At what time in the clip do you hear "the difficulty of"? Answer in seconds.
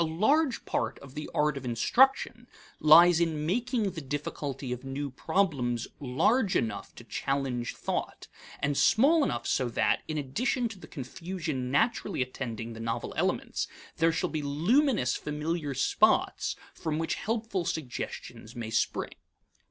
3.91-4.83